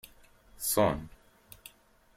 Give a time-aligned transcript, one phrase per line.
[0.71, 0.99] Ṣun.